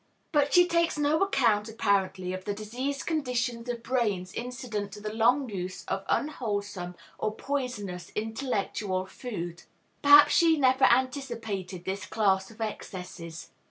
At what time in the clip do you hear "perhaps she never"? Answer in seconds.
10.01-10.85